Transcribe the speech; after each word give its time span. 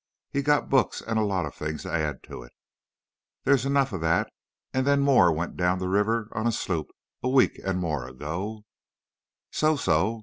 He 0.31 0.41
got 0.41 0.67
books, 0.67 1.03
an' 1.03 1.17
a 1.17 1.23
lot 1.23 1.45
o' 1.45 1.51
things 1.51 1.83
to 1.83 1.91
add 1.91 2.23
to 2.23 2.41
it. 2.41 2.53
Dere's 3.45 3.67
enough 3.67 3.93
o' 3.93 3.99
dat; 3.99 4.31
an' 4.73 4.85
den 4.85 5.01
more 5.01 5.31
went 5.31 5.55
down 5.55 5.77
de 5.77 5.87
ribber 5.87 6.27
on 6.31 6.47
a 6.47 6.51
sloop 6.51 6.87
a 7.21 7.29
week 7.29 7.59
an' 7.63 7.77
more 7.77 8.07
ago.' 8.07 8.63
"'So! 9.51 9.75
so! 9.75 10.19